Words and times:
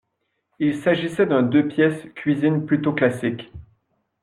Il 0.57 0.77
s’agissait 0.81 1.27
d’un 1.27 1.43
deux-pièces 1.43 2.05
cuisine 2.15 2.65
plutôt 2.65 2.91
classique. 2.91 3.51